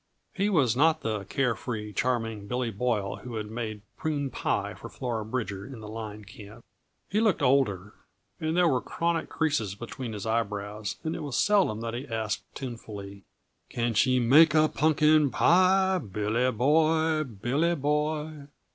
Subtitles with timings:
[0.33, 4.89] He was not the care free Charming Billy Boyle who had made prune pie for
[4.89, 6.65] Flora Bridger in the line camp.
[7.11, 7.93] He looked older,
[8.39, 12.45] and there were chronic creases between his eyebrows, and it was seldom that he asked
[12.55, 13.25] tunefully
[13.69, 18.47] "Can she make a punkin pie, Billy boy, Billy Boy?"